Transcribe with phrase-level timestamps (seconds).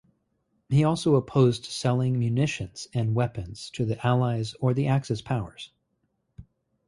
[0.67, 5.69] He also opposed selling munitions and weapons to the Allies or the Axis powers.